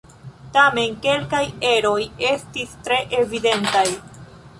[0.53, 1.41] Tamen, kelkaj
[1.71, 1.97] eroj
[2.31, 3.85] estis tre evidentaj.